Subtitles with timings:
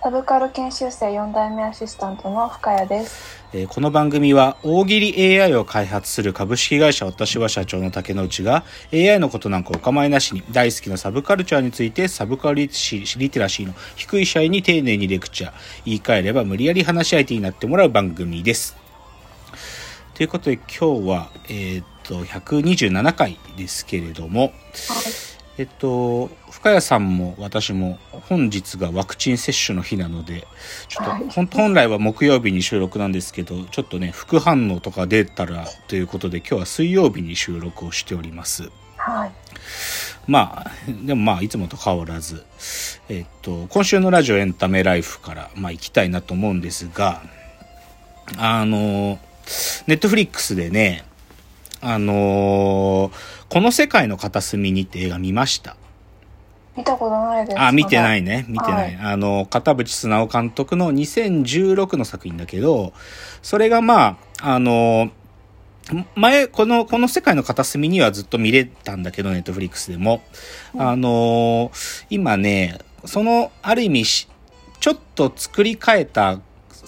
[0.00, 3.42] サブカル研修生4代目アシスタントの深谷です。
[3.52, 15.52] えーこの番組は大喜利 AI を開発する株式会社私は社長の竹之内が AI のことなんかお構いなしに大好きなサブカルチャーについてサブカルリテラシーの低い社員に丁寧にレクチャー
[15.84, 18.76] 言い換えれば無理やり話し相手になってもらう番組です。
[20.14, 24.52] ということで今日は、えーっと127回ですけれども、
[25.58, 27.98] えっと、深谷さんも私も
[28.28, 30.46] 本日がワクチン接種の日なので、
[30.86, 38.70] ちょっと、はい本来は木曜日に収録なんですけど、ちょっとね、副反応とか出たらということで、今日は水曜日に収録をしております。
[38.96, 39.32] はい。
[40.28, 40.70] まあ、
[41.04, 42.44] でもまあ、いつもと変わらず、
[43.08, 47.22] えっと、今週のラジオエンタメライフから、まあ、行きたいなと思うんですが、
[48.36, 49.18] あの、
[49.88, 51.04] ネットフリックスでね、
[51.80, 53.10] あの
[53.48, 55.76] この世界の片隅にって映画見ました？
[56.76, 57.60] 見たことないです。
[57.60, 58.42] あ、見てないね。
[58.42, 58.44] ね。
[58.48, 58.94] 見てない。
[58.96, 62.92] はあの、片渕素直監督の2016の作品だけど、
[63.42, 65.10] それがまあ、あの、
[66.14, 70.22] 前、この、この世界の片隅にはずっと見れたんだけど、ネットフリックスでも。
[70.78, 71.72] あの、
[72.10, 74.28] 今ね、その、ある意味し、
[74.78, 76.40] ちょっと作り変えた、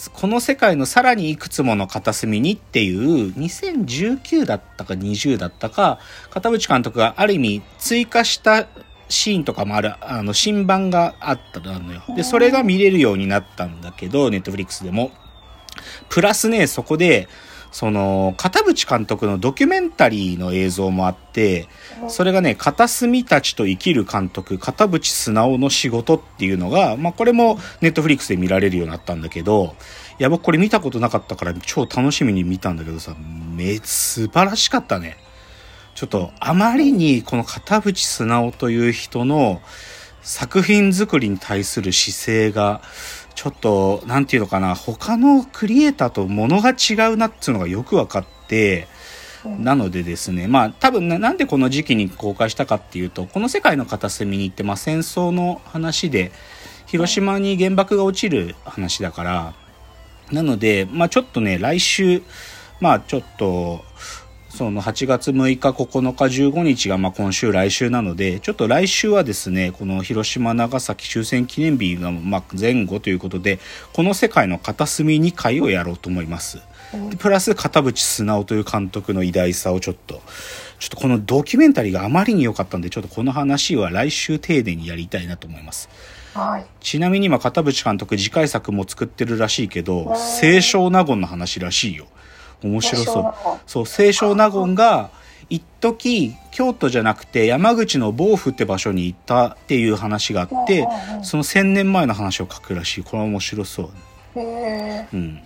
[0.08, 5.98] この世界のさらにいくつもの片隅にっていう、2019だったか20だったか、
[6.30, 8.66] 片渕監督がある意味追加した
[9.08, 12.02] シーンとかもある、あの、新版があったのよ。
[12.16, 15.10] で、それが見れるようになったんだけど、ネットフリックスでも。
[16.08, 17.28] プラスね、そこで、
[17.72, 21.68] その、片渕監督のドキュメンタリーの映像もあって、
[22.08, 29.76] それがね、片隅たちと生きる監督、片渕素直の仕事っていうのが、まあこれもネットフリックスで見られるようになったんだけど、
[30.18, 33.14] いや僕これ見たことなかったから超楽しみに見たんだけどさ、
[33.54, 35.16] め、素晴らしかったね。
[35.94, 39.60] ちょっとあまりにこの片渕素直という人の
[40.22, 42.82] 作品作りに対する姿勢が、
[43.40, 48.86] ちょっと、なんていうのかな、他のクリエイターと物が違うなっていうのがよく分かって、
[49.58, 56.32] なのでですね、まあ多分ななんでこの時期に公開したかっていうと、この世界の片隅に行って、まあ戦争の話で、
[56.84, 59.54] 広島に原爆が落ちる話だから、
[60.30, 62.22] なので、まあちょっとね、来週、
[62.78, 63.82] まあちょっと、
[64.50, 73.60] その8月6日、9日、15日がまあ今週、来週なので、ちょっと来週はですね、この広島、長崎終戦記念日がまあ前後ということで、
[73.92, 76.60] この世界の片隅2回をやろうと思います。
[77.10, 80.20] でプラス片渕素直という監督の偉大さをちょっと、
[80.80, 85.88] ちょっとこのドキュメンタリーがあまりに良かったんで、ちょっとこの話は来週丁寧にやりたいなと思います。
[86.34, 86.66] はい。
[86.80, 92.06] ちなみに今片渕監督次回作も作ってるらしいけど、清少納言の話らしいよ。
[92.62, 93.34] 面白そう。
[93.66, 95.10] そう、清少納言が、
[95.50, 100.86] 一時京都じゃなくて山口の防府って場所に行ったっていう話があって
[101.22, 103.04] その千年前の話を書くらしい。
[103.04, 103.90] これは面白そ
[104.36, 104.40] う。
[104.40, 105.40] うん。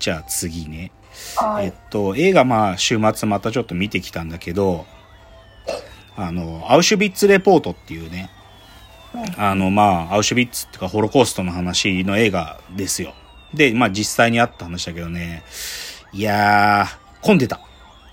[0.00, 0.90] じゃあ次ね。
[1.36, 1.72] はいえっ。
[1.90, 4.84] と、映画まあ週末またちょっと見てきたんだけど、
[6.16, 8.30] あの、アウシュビッツレポートっていうね、
[9.38, 13.14] あのまあ、アウシュビッツっていうかホロコーストの話の映画ですよ。
[13.56, 15.42] で、まあ実際にあった話だけどね、
[16.12, 17.60] いやー、混んでた。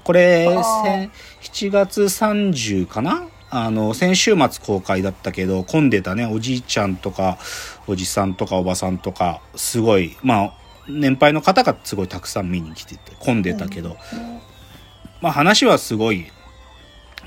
[0.04, 0.84] これ、あー。
[0.84, 1.12] せん
[1.42, 3.28] 7月30かな？
[3.52, 7.38] あの、先週末公開だったけど、混んでたね、おじいちゃんとか、
[7.86, 10.54] おじさんとかおばさんとか、すごい、まあ、
[10.90, 13.98] 年配の方がすごいたくさん見に来てて、混んでたけど、
[15.22, 16.26] まあ話はすごい、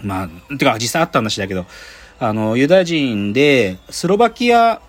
[0.03, 1.65] まあ、てか実際あった話だけど、
[2.19, 4.83] あの、ユダヤ人で、スロバキア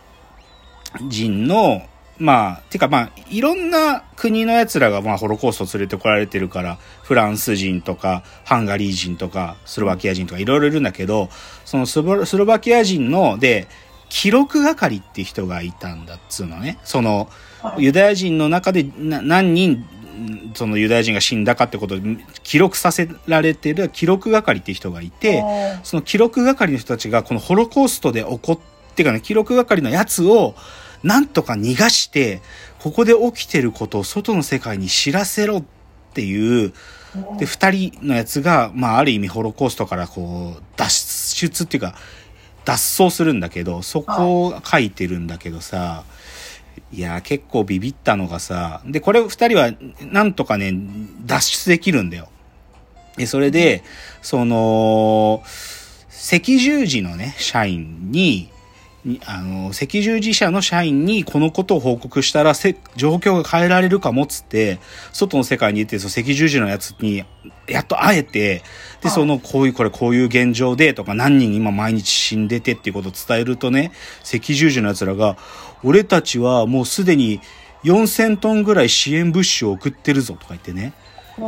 [1.07, 1.83] 人の、
[2.19, 11.29] まあ、てかまあ、いろんな国の奴らがまあ、ホロコースト連れてこられてるから、フランス人とか、ハンガリー人とか、スロバキア人とかいろいろいるんだけど、
[11.65, 13.67] そのスロスロバキア人の、で、
[14.09, 16.79] 記録係って人がいたんだっつうのね。
[16.83, 17.29] その、
[17.77, 19.71] ユダヤ人の中でな何人、
[20.17, 21.97] んそのユダヤ人が死んだかってことを
[22.43, 28.59] 記録させられてる記録係って人がいて、うんその記録係の人たちがこのホロコーストで起こっ
[28.95, 30.55] てかね、記録係のやつを
[31.03, 32.41] なんとか逃がして、
[32.79, 35.63] ここで起きてることを外の世界に知らせろっ
[36.13, 36.73] ていう、
[37.39, 40.89] で、二人のやつが、まあある意味ホロコーストからこう脱
[41.35, 41.95] 出っていうか、
[42.65, 46.03] 脱走するんだけど、そこを書いてるんだけどさ、
[46.91, 49.71] いや結構ビビったのがさ、で、これ二人は
[50.01, 50.73] なんとかね、
[51.25, 52.29] 脱出できるんだよ。
[53.15, 53.83] で、それで、
[54.21, 55.43] その、
[56.33, 58.49] 赤十字のね、社員、に
[59.25, 64.79] あの、赤十字社の社員にこのことを報告したら、せ、状況が変えられるかもっつって、
[65.13, 67.23] 外の世界に出て、その赤十字のやつに、
[67.67, 68.63] やっと会えて、で、
[69.03, 73.91] はいその、こういう、これ、こういう現状で、とか、何人今毎日死んでてっていうことを伝えるとね、
[74.23, 75.37] 赤十字の奴らが、
[75.83, 77.39] 俺たちはもうすでに
[77.83, 80.93] 4000トンぐらい支援物資を送ってるぞ、とか言ってね。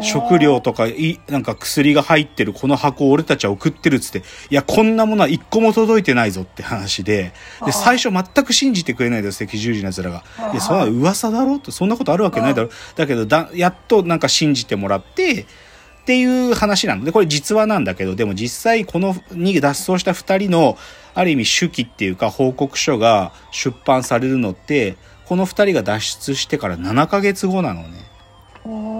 [0.02, 7.34] 食料とかい、なんか薬が入ってるこの箱を俺たちは送ってるっつって、いや、こんなものは一個も届いてないぞって話で、
[7.66, 10.24] で、最初全く信じてくれないんだよ、赤十字の奴らが。
[10.52, 12.70] いや、そんな噂だろって、そんなことあるわけないだろ。
[12.96, 15.46] だけど、だ、やっとなんか信じてもらって、っ
[16.10, 20.78] ていう話なので、これ実話なんだけど、でも実際このに脱走した二人の、
[21.14, 28.09] ある意味手記っていうか報告書が出版されるのって、この二人が脱出してから7ヶ月後なのね。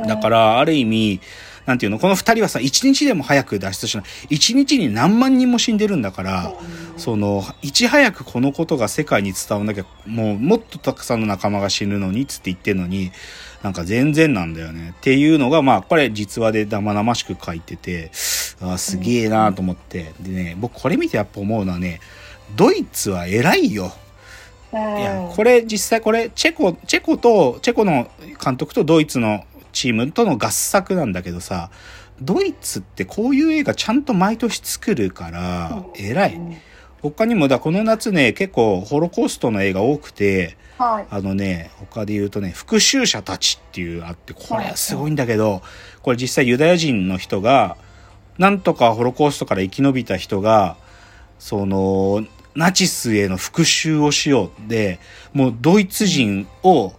[0.10, 1.22] だから、ある意味、
[1.66, 4.06] なんていうの、この二人はさ、一日でも早く脱出しない。
[4.30, 6.54] 一日に何万人も死んでるんだから、
[6.98, 13.12] その、いち早くこのことが世界に伝わんなきゃ、もう、もっとたくさんの仲間が死ぬのに、つって言ってるのに、
[13.62, 14.96] なんか全然なんだよね。
[14.98, 18.10] っていうのが、まあ、これ実話で生々しく書いてて、
[18.62, 20.14] あーすげえなと思って。
[20.20, 22.00] でね、僕これ見てやっぱ思うのはね、
[22.56, 23.94] ドイツは偉いよ。
[24.72, 28.10] いや、これ実際これ、チェコ、チェコと、チェコの
[28.44, 31.70] 監督とドイツのチームとの合作なんだけどさ、
[32.22, 36.40] ドイツってこういう映画ちゃんと毎年作るから、偉い。
[37.02, 41.08] 他にもだ、この夏ね、結構ホロコーストの映画多くて、はい。
[41.10, 45.62] あのね、他で言うとね、復讐者たちっていうあって、これはすごいんだけど、
[46.02, 47.78] これ実際ユダヤ人の人が、
[48.38, 50.78] なんとかホロコーストから生き延びた人が、
[51.38, 52.26] その、
[52.56, 55.00] ナチスへの復讐をしようで、
[55.34, 56.94] もうドイツ人を、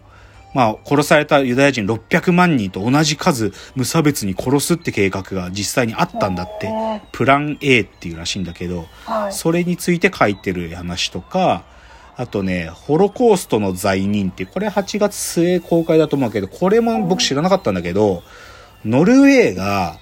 [0.52, 6.70] まあ、殺されたユダヤ人600万人と同じ数無差別に殺すって計画が実際にあったんだって。
[7.12, 9.32] プラン A っていうらしいんだけど、はい。
[9.32, 11.62] それについて書いてる話とか、
[12.17, 18.23] あとね、ホロコーストの罪人ってこれ8月末公開だと思うけど、これも僕知らなかったんだけど、
[18.85, 19.99] ノルウェーが、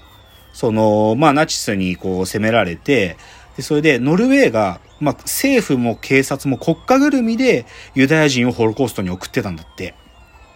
[0.53, 3.17] その、まあナチスにこう攻められて、
[3.57, 9.95] でそれでノルウェーが、まあ政府も警察も国家ぐるみでユダヤ人をホロコーストに送ってたんだって。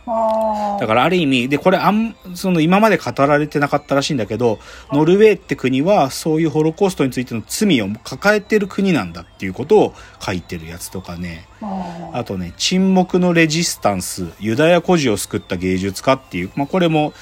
[0.05, 4.59] だからある意味、で、これあん、その今まで語られてなかったらしいんだけど、
[4.93, 11.47] ノルウェーって国はそういうホロコーストについての罪を抱えてる国なんだっていうことを書いてるやつとかね。
[11.61, 17.13] ああとね、沈黙のレジスタンス、ユダヤ孤児を救った芸術家っていう、まあこれも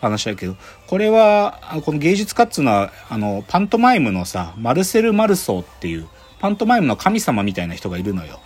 [0.00, 0.56] 話だけど、
[0.86, 6.08] これは、あこの芸術家っていうのは、あの、パントマイムのさ、マルセル・マルソーっていう、
[6.38, 8.38] パントマイムの神様みたいな人がいるのよ。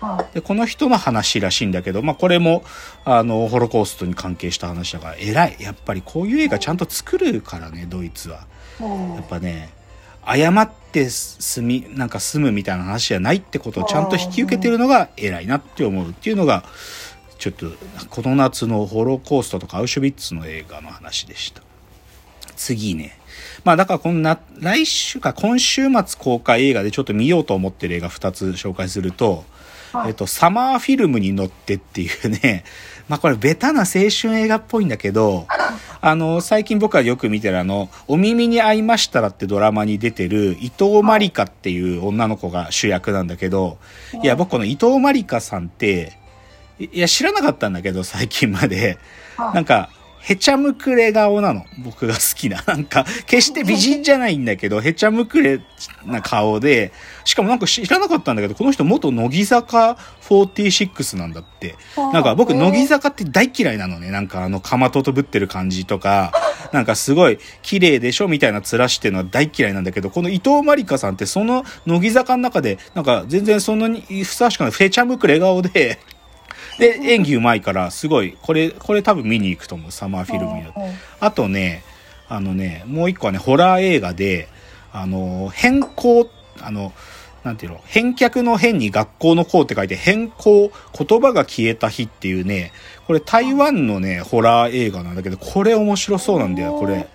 [0.00, 0.34] はい。
[0.34, 2.64] で、この人の話らしいんだけど、まあ、これも、
[3.04, 5.56] あの、ホロコーストに関係した話だから、偉い。
[5.60, 8.46] やっぱりこういう映画ちゃんと作るからね、ドイツは。
[8.80, 9.70] うんやっぱね、
[10.26, 16.64] 謝って住み、なんか住むみたいな話じゃないってことをちゃんと引き受けてるのが偉いなって思うっていうのが、
[17.38, 17.66] ちょっと、
[18.10, 21.62] この夏のホロコーストとかアウシュビッツの映画の話でした。
[22.56, 23.18] 次ね。
[23.64, 29.44] まあだからこのな、来週か今週末公開映画でちょっと見ようと思ってる映画2つ紹介すると、
[29.92, 32.64] はいえっと、サマーフィルムに乗ってっていうね、
[33.08, 35.46] まあこれベタな青春映画っぽいんだけど、
[36.00, 43.78] あの、最近僕がよく見てるあの、お耳に合いましたらってドラマに出てる伊藤まりかっていう女の子が主役なんだけど、
[44.22, 46.12] いや、僕この伊藤まりかさんって、
[46.78, 48.86] いいや、知らなかったんだけど、最近まで。
[48.86, 48.98] はい
[49.52, 49.90] なんか、
[50.26, 51.64] へちゃむくれ顔なの。
[51.78, 52.60] 僕が好きな。
[52.66, 55.60] なんか、決して美人じゃないんだけど、へちゃむくれ
[56.04, 56.92] な顔で、
[57.24, 61.76] しかもなんか知らなかったんだけど、この人元乃木坂46なんだって。
[62.12, 64.10] なんか僕、乃木坂って大嫌いなのね。
[64.10, 66.32] なんかあの、かまととぶってる感じとか、
[66.72, 76.00] なんかすごい綺麗でしょみたいな面してるのは大嫌いなんだけど、この伊藤まりかさんってその乃木坂の中で、なんか全然そんなにふさわしくない、フェチャムクレ顔で、
[76.78, 80.64] で、演技うまいから、すごい、これ、これ多分見に行くと思う、サマーフィルムに。
[81.20, 81.82] あとね、
[82.28, 84.48] あのね、もう一個はね、ホラー映画で、
[84.92, 86.28] あの、変更、
[86.60, 86.92] あの、
[87.44, 92.72] なんていうの、返却の変に学校の校って書いて、変更、言葉が消えた日っていうね、
[93.06, 97.06] これ台湾のね、ホラー映画なんだけど、これ面白そうなんだよ、これ。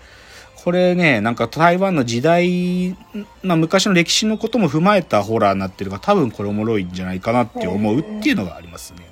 [0.64, 2.96] これね、なんか台湾の時代、
[3.42, 9.11] まあ昔の歴史のことも踏まえたホラーになってるから、多分これおもろいんじゃないかなって思うっていうのがありますね。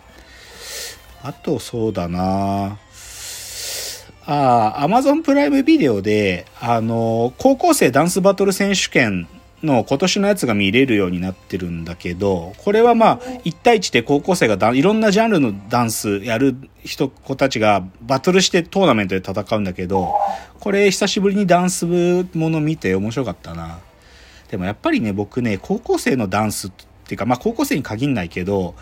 [1.24, 2.78] あと、そうだな
[4.26, 9.28] ああ、アマゾンプライムビデオで、あの、高校生ダンスバトル選手権
[9.64, 20.14] の今年のやつが見れるようになってるんだけど、これはまあ、1対1で高校生がいろんなジャンルのダンスやる人、子たちがバトルしてトーナメントで戦うんだけど、
[20.60, 23.80] これ久しぶりにダンス部もの見て面白かったな。
[24.50, 26.72] でもやっぱりね、僕ね、高校生のダンスっ
[27.06, 28.76] ていうか、まあ高校生に限んないけど、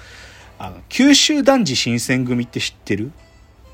[0.60, 3.12] あの、九州男児新選組って知ってる？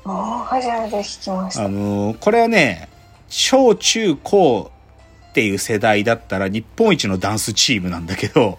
[0.04, 2.88] 初めて聞きましたあのーこれはね、
[3.30, 4.70] 小中高
[5.30, 8.58] っていう世代だったら日本一のダンスチームなんだけど、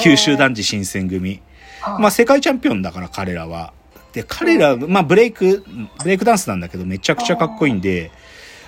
[0.00, 1.40] 九州男児新選組。
[1.82, 3.72] ままあ世界チャンピオンだから彼らは。
[4.12, 5.64] で、彼ら、まあブレイク、
[6.02, 8.10] ブレイクダンスなんだけどめちゃくちゃかっこいいんで、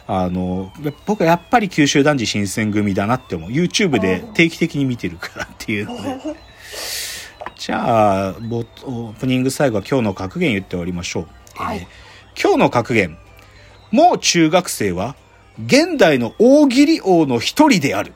[0.06, 0.72] あの、
[1.04, 3.50] 僕はやっぱり九州男児新選組だなって思う。
[3.50, 6.16] YouTube で定期的に見てるからっていうので。
[7.58, 11.28] じゃあ、ボオープニング最後は今日の格言言っておりましょう。
[11.56, 11.86] はいえー
[12.40, 13.18] 今日の格言。
[13.90, 15.16] もう中学生は
[15.66, 18.10] 現代の大喜利王の一人である。
[18.10, 18.12] っ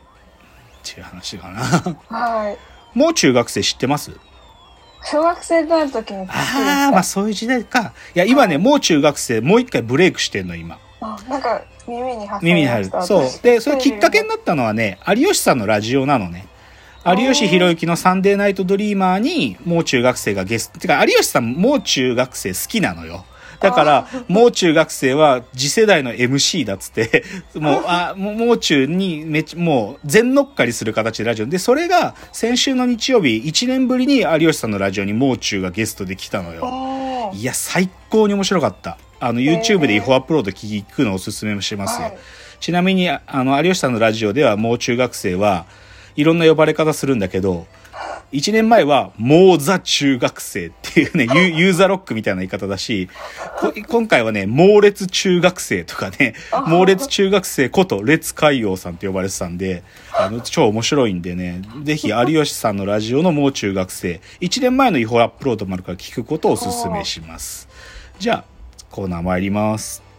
[0.85, 1.61] ていう話かな。
[2.17, 2.57] はい
[2.97, 4.13] もう中学生知ってます？
[5.03, 7.95] 小学生になる時にああ、まあそういう時代か。
[8.15, 10.79] いや、今ね、もう中学生、もう一回ブレイクしてんの、今。
[11.01, 12.91] あなんか耳に挟耳に入る。
[13.03, 13.43] そう。
[13.43, 16.47] で、それきっかけにななったのはね、有吉さんのラジオなのね。
[17.05, 20.79] 有吉弘行のサンデーナイトドリーマーに、もう中学生がゲスト。
[20.79, 23.25] てか、有吉さん、もう中学生好きなのよ。
[23.61, 31.47] だから、もう中学生は次世代の MC だっつって、 もう、あ、もう中にめっちゃ、もう全乗っかりする形でラジオ。
[31.47, 37.33] で、それが先週の日曜日、1年ぶりに有吉さんのラジオにもう中がゲストで来たのよ。
[37.35, 38.99] いや、最高に面白かった。
[39.19, 42.09] あの、YouTube で違法アップロード聞くのをおすすめしますよ。
[42.09, 42.19] はい
[42.63, 45.67] ちなみに、あの、有吉さんのラジオでは、もう中学生は
[46.17, 47.67] いろんな呼ばれ方するんだけど、
[48.33, 53.11] 1年前は、もうザ中学生っていうね、ユ ユーザロックみたいな言い方だし、
[53.59, 56.35] こ今回はね、猛烈中学生とかね、
[56.67, 59.83] 猛烈中学生こと烈海洋さんって呼ばれてたんで、
[60.15, 67.69] あの、超面白いんでね、ぜひ有吉さんのラジオのもう中学生、1年前の違法アップロードもあるから聞くことをおすすめします。
[68.19, 68.45] じゃあ、
[68.91, 70.12] コーナー参ります。